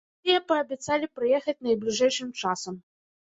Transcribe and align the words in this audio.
Тыя 0.27 0.39
паабяцалі 0.51 1.09
прыехаць 1.19 1.55
найбліжэйшым 1.67 2.31
часам. 2.45 2.81